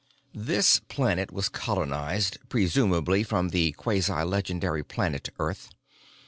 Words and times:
"This 0.33 0.79
planet 0.87 1.31
was 1.31 1.47
colonized, 1.47 2.39
presumably 2.49 3.21
from 3.21 3.49
the 3.49 3.73
quasi 3.73 4.23
legendary 4.23 4.81
planet 4.83 5.29
Earth. 5.37 5.69